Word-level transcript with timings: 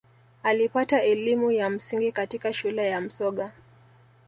alipata 0.43 1.01
elimu 1.03 1.51
ya 1.51 1.69
msingi 1.69 2.11
katika 2.11 2.53
shule 2.53 2.87
ya 2.89 3.01
msoga 3.01 3.51